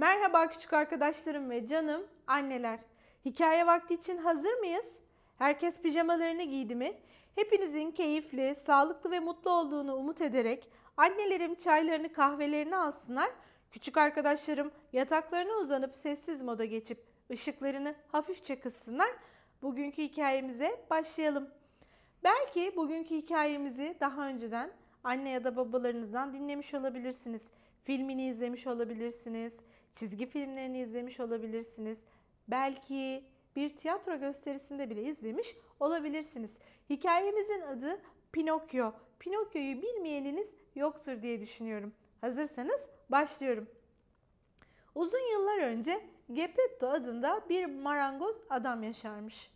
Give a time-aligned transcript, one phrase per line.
[0.00, 2.78] Merhaba küçük arkadaşlarım ve canım anneler.
[3.24, 4.96] Hikaye vakti için hazır mıyız?
[5.38, 6.94] Herkes pijamalarını giydi mi?
[7.34, 13.30] Hepinizin keyifli, sağlıklı ve mutlu olduğunu umut ederek annelerim çaylarını kahvelerini alsınlar.
[13.70, 16.98] Küçük arkadaşlarım yataklarına uzanıp sessiz moda geçip
[17.30, 19.10] ışıklarını hafifçe kıssınlar.
[19.62, 21.50] Bugünkü hikayemize başlayalım.
[22.24, 24.70] Belki bugünkü hikayemizi daha önceden
[25.04, 27.42] anne ya da babalarınızdan dinlemiş olabilirsiniz.
[27.84, 29.52] Filmini izlemiş olabilirsiniz.
[29.94, 31.98] Çizgi filmlerini izlemiş olabilirsiniz.
[32.48, 33.24] Belki
[33.56, 36.50] bir tiyatro gösterisinde bile izlemiş olabilirsiniz.
[36.90, 38.00] Hikayemizin adı
[38.32, 38.92] Pinokyo.
[39.18, 41.92] Pinokyo'yu bilmeyeniniz yoktur diye düşünüyorum.
[42.20, 43.66] Hazırsanız başlıyorum.
[44.94, 46.00] Uzun yıllar önce
[46.32, 49.50] Geppetto adında bir marangoz adam yaşarmış.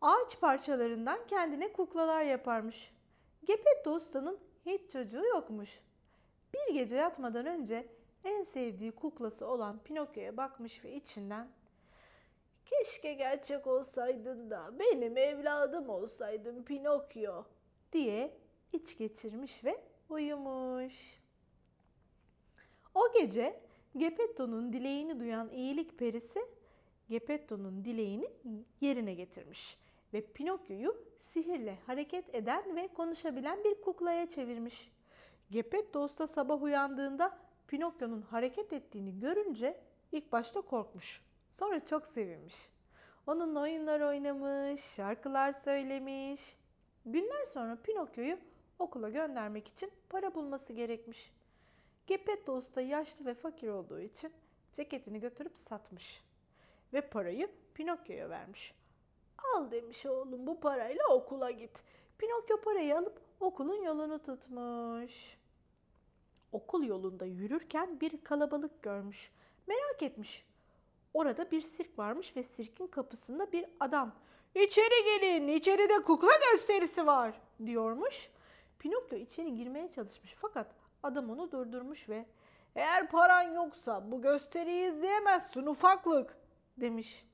[0.00, 2.92] Ağaç parçalarından kendine kuklalar yaparmış.
[3.44, 5.80] Geppetto ustanın hiç çocuğu yokmuş.
[6.54, 7.86] Bir gece yatmadan önce
[8.28, 11.48] en sevdiği kuklası olan Pinokyo'ya bakmış ve içinden
[12.64, 17.44] Keşke gerçek olsaydın da benim evladım olsaydın Pinokyo
[17.92, 18.34] diye
[18.72, 20.94] iç geçirmiş ve uyumuş.
[22.94, 23.60] O gece
[23.96, 26.40] Geppetto'nun dileğini duyan iyilik perisi
[27.08, 28.30] Geppetto'nun dileğini
[28.80, 29.78] yerine getirmiş
[30.12, 30.96] ve Pinokyo'yu
[31.32, 34.90] sihirle hareket eden ve konuşabilen bir kuklaya çevirmiş.
[35.50, 39.80] Geppetto usta sabah uyandığında Pinokyo'nun hareket ettiğini görünce
[40.12, 41.22] ilk başta korkmuş.
[41.50, 42.54] Sonra çok sevinmiş.
[43.26, 46.56] Onunla oyunlar oynamış, şarkılar söylemiş.
[47.06, 48.38] Günler sonra Pinokyo'yu
[48.78, 51.32] okula göndermek için para bulması gerekmiş.
[52.06, 54.32] Geppetto usta yaşlı ve fakir olduğu için
[54.72, 56.24] ceketini götürüp satmış.
[56.92, 58.74] Ve parayı Pinokyo'ya vermiş.
[59.54, 61.82] Al demiş oğlum bu parayla okula git.
[62.18, 65.38] Pinokyo parayı alıp okulun yolunu tutmuş.
[66.52, 69.30] Okul yolunda yürürken bir kalabalık görmüş.
[69.66, 70.44] Merak etmiş.
[71.14, 74.12] Orada bir sirk varmış ve sirkin kapısında bir adam.
[74.54, 78.30] İçeri gelin, içeride kukla gösterisi var diyormuş.
[78.78, 80.66] Pinokyo içeri girmeye çalışmış fakat
[81.02, 82.26] adam onu durdurmuş ve
[82.74, 86.36] eğer paran yoksa bu gösteriyi izleyemezsin ufaklık
[86.76, 87.24] demiş.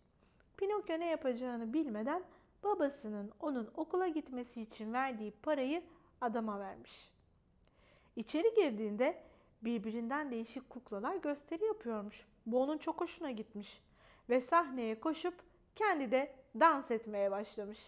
[0.56, 2.22] Pinokyo ne yapacağını bilmeden
[2.64, 5.82] babasının onun okula gitmesi için verdiği parayı
[6.20, 7.13] adama vermiş.
[8.16, 9.22] İçeri girdiğinde
[9.62, 12.26] birbirinden değişik kuklalar gösteri yapıyormuş.
[12.46, 13.82] Bu onun çok hoşuna gitmiş
[14.28, 15.34] ve sahneye koşup
[15.76, 17.78] kendi de dans etmeye başlamış.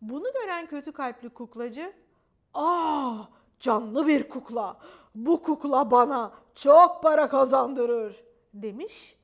[0.00, 1.92] Bunu gören kötü kalpli kuklacı,
[2.54, 3.24] "Aa,
[3.60, 4.80] canlı bir kukla.
[5.14, 8.24] Bu kukla bana çok para kazandırır."
[8.54, 9.16] demiş.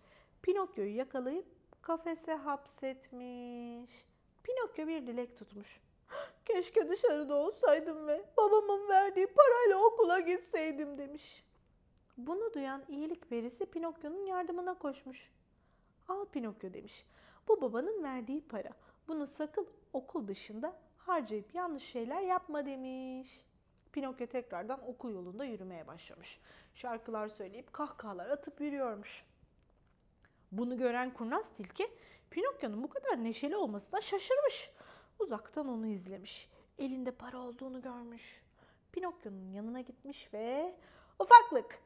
[0.42, 1.46] Pinokyo'yu yakalayıp
[1.82, 3.90] kafese hapsetmiş.
[4.42, 5.80] Pinokyo bir dilek tutmuş.
[6.44, 11.44] Keşke dışarıda olsaydım ve babamın verdiği parayla okula gitseydim demiş.
[12.16, 15.30] Bunu duyan iyilik perisi Pinokyo'nun yardımına koşmuş.
[16.08, 17.06] Al Pinokyo demiş.
[17.48, 18.70] Bu babanın verdiği para.
[19.08, 23.44] Bunu sakın okul dışında harcayıp yanlış şeyler yapma demiş.
[23.92, 26.40] Pinokyo tekrardan okul yolunda yürümeye başlamış.
[26.74, 29.24] Şarkılar söyleyip kahkahalar atıp yürüyormuş.
[30.52, 31.90] Bunu gören kurnaz tilki
[32.30, 34.70] Pinokyo'nun bu kadar neşeli olmasına şaşırmış.
[35.18, 36.48] Uzaktan onu izlemiş.
[36.78, 38.42] Elinde para olduğunu görmüş.
[38.92, 40.74] Pinokyo'nun yanına gitmiş ve
[41.18, 41.78] ufaklık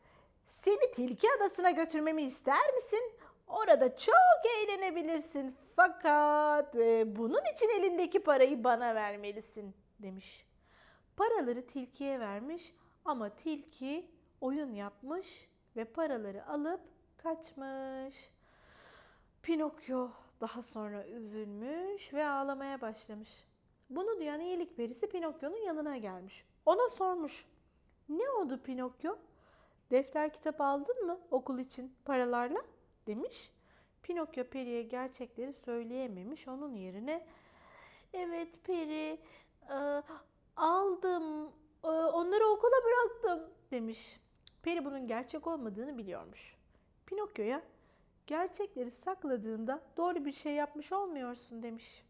[0.46, 3.12] seni tilki adasına götürmemi ister misin?
[3.46, 10.46] Orada çok eğlenebilirsin fakat e, bunun için elindeki parayı bana vermelisin demiş.
[11.16, 14.10] Paraları tilkiye vermiş ama tilki
[14.40, 16.80] oyun yapmış ve paraları alıp
[17.16, 18.30] kaçmış.
[19.42, 20.08] Pinokyo
[20.42, 23.44] daha sonra üzülmüş ve ağlamaya başlamış.
[23.90, 26.44] Bunu duyan iyilik perisi Pinokyo'nun yanına gelmiş.
[26.66, 27.46] Ona sormuş.
[28.08, 29.16] Ne oldu Pinokyo?
[29.90, 32.62] Defter kitap aldın mı okul için paralarla?
[33.06, 33.52] demiş.
[34.02, 36.48] Pinokyo periye gerçekleri söyleyememiş.
[36.48, 37.26] Onun yerine
[38.12, 39.18] evet peri
[39.70, 40.02] e,
[40.56, 41.46] aldım
[41.84, 44.20] e, onları okula bıraktım demiş.
[44.62, 46.56] Peri bunun gerçek olmadığını biliyormuş.
[47.06, 47.62] Pinokyo'ya
[48.26, 52.04] gerçekleri sakladığında doğru bir şey yapmış olmuyorsun demiş.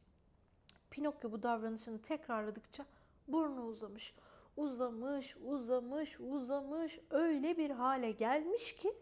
[0.90, 2.86] Pinokyo bu davranışını tekrarladıkça
[3.28, 4.14] burnu uzamış.
[4.56, 8.94] Uzamış, uzamış, uzamış öyle bir hale gelmiş ki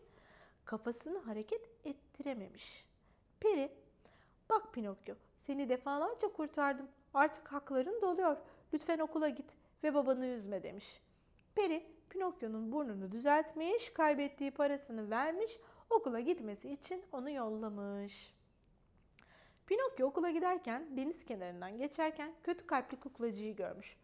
[0.64, 2.86] kafasını hareket ettirememiş.
[3.40, 3.72] Peri,
[4.50, 5.14] bak Pinokyo
[5.46, 6.88] seni defalarca kurtardım.
[7.14, 8.36] Artık hakların doluyor.
[8.72, 9.50] Lütfen okula git
[9.82, 11.00] ve babanı üzme demiş.
[11.54, 15.58] Peri, Pinokyo'nun burnunu düzeltmiş, kaybettiği parasını vermiş,
[15.90, 18.34] okula gitmesi için onu yollamış.
[19.66, 23.96] Pinokyo okula giderken deniz kenarından geçerken kötü kalpli kuklacıyı görmüş.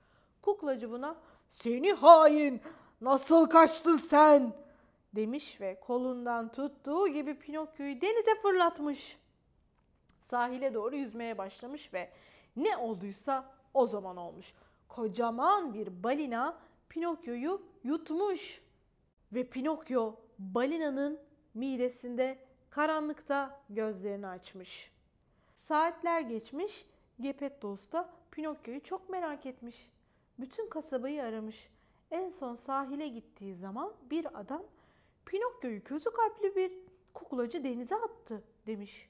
[0.43, 1.17] Kuklacı buna
[1.51, 2.61] "Seni hain!
[3.01, 4.53] Nasıl kaçtın sen?"
[5.15, 9.19] demiş ve kolundan tuttuğu gibi Pinokyo'yu denize fırlatmış.
[10.21, 12.11] Sahile doğru yüzmeye başlamış ve
[12.57, 14.55] ne olduysa o zaman olmuş.
[14.89, 16.59] Kocaman bir balina
[16.89, 18.63] Pinokyo'yu yutmuş.
[19.33, 21.26] Ve Pinokyo balinanın
[21.57, 22.39] midesinde
[22.71, 24.91] karanlıkta gözlerini açmış.
[25.57, 26.87] Saatler geçmiş,
[27.21, 29.91] Geppetto Usta Pinokyo'yu çok merak etmiş.
[30.39, 31.69] Bütün kasabayı aramış.
[32.11, 34.63] En son sahile gittiği zaman bir adam
[35.27, 36.73] Pinokyo'yu kötü kalpli bir
[37.15, 39.09] kuklacı denize attı demiş.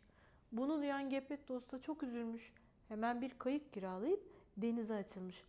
[0.52, 2.52] Bunu duyan Geppetto Usta çok üzülmüş.
[2.88, 4.20] Hemen bir kayık kiralayıp
[4.56, 5.44] denize açılmış.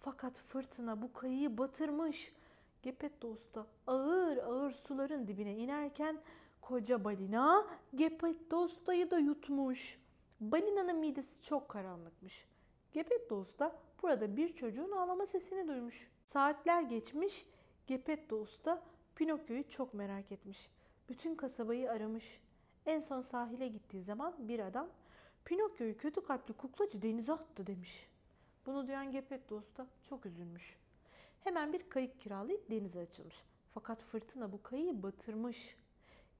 [0.00, 2.32] Fakat fırtına bu kayığı batırmış.
[2.86, 6.20] Geppetto Usta ağır ağır suların dibine inerken
[6.60, 9.98] koca balina Geppetto Usta'yı da yutmuş.
[10.40, 12.46] Balinanın midesi çok karanlıkmış.
[12.92, 16.08] Geppetto Usta burada bir çocuğun ağlama sesini duymuş.
[16.32, 17.46] Saatler geçmiş,
[17.86, 18.82] Geppetto Usta
[19.16, 20.70] Pinokyo'yu çok merak etmiş.
[21.08, 22.40] Bütün kasabayı aramış.
[22.86, 24.88] En son sahile gittiği zaman bir adam
[25.44, 28.08] Pinokyo'yu kötü kalpli kuklacı denize attı demiş.
[28.66, 30.85] Bunu duyan Geppetto Usta çok üzülmüş.
[31.44, 33.36] Hemen bir kayık kiralayıp denize açılmış.
[33.74, 35.76] Fakat fırtına bu kayığı batırmış.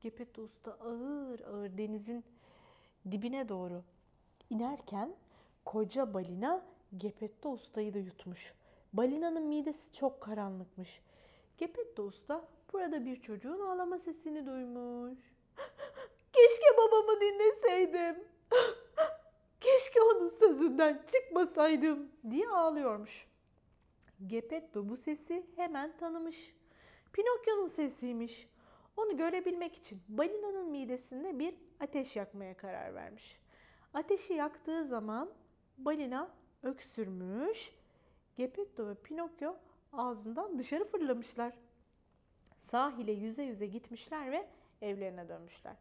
[0.00, 2.25] Geppetto Usta ağır ağır denizin
[3.10, 3.82] dibine doğru
[4.50, 5.16] inerken
[5.64, 6.62] koca balina
[6.96, 8.54] Geppetto Usta'yı da yutmuş.
[8.93, 11.00] Balinanın midesi çok karanlıkmış.
[11.58, 15.19] Geppetto Usta burada bir çocuğun ağlama sesini duymuş.
[16.32, 18.25] Keşke babamı dinleseydim.
[19.60, 23.26] Keşke onun sözünden çıkmasaydım diye ağlıyormuş.
[24.27, 26.55] Geppetto bu sesi hemen tanımış.
[27.13, 28.49] Pinokyo'nun sesiymiş.
[28.97, 33.39] Onu görebilmek için balinanın midesinde bir ateş yakmaya karar vermiş.
[33.95, 35.31] Ateşi yaktığı zaman
[35.79, 36.31] balina
[36.63, 37.73] öksürmüş.
[38.37, 39.57] Geppetto ve Pinokyo
[39.93, 41.59] ağzından dışarı fırlamışlar.
[42.63, 44.49] Sahile yüze yüze gitmişler ve
[44.83, 45.77] evlerine dönmüşler.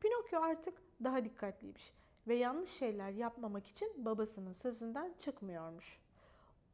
[0.00, 0.74] Pinokyo artık
[1.04, 1.92] daha dikkatliymiş
[2.28, 5.98] ve yanlış şeyler yapmamak için babasının sözünden çıkmıyormuş.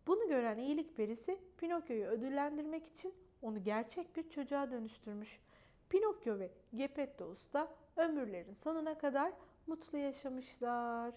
[0.06, 5.41] Bunu gören iyilik perisi Pinokyo'yu ödüllendirmek için onu gerçek bir çocuğa dönüştürmüş.
[5.88, 9.32] Pinokyo ve Geppetto Usta ömürlerin sonuna kadar
[9.67, 11.14] mutlu yaşamışlar.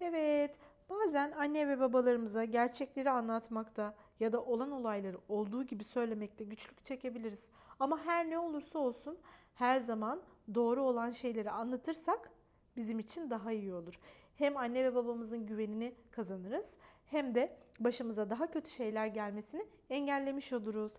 [0.00, 0.56] Evet,
[0.90, 7.40] bazen anne ve babalarımıza gerçekleri anlatmakta ya da olan olayları olduğu gibi söylemekte güçlük çekebiliriz.
[7.80, 9.18] Ama her ne olursa olsun
[9.54, 10.22] her zaman
[10.54, 12.30] doğru olan şeyleri anlatırsak
[12.76, 14.00] bizim için daha iyi olur.
[14.36, 16.74] Hem anne ve babamızın güvenini kazanırız
[17.12, 20.92] hem de başımıza daha kötü şeyler gelmesini engellemiş oluruz.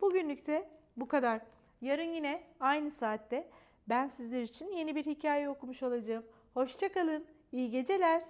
[0.00, 1.40] Bugünlük de bu kadar.
[1.80, 3.48] Yarın yine aynı saatte
[3.88, 6.24] ben sizler için yeni bir hikaye okumuş olacağım.
[6.54, 7.24] Hoşçakalın.
[7.52, 8.22] İyi geceler.